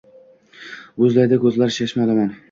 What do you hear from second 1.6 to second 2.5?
chashma olomon.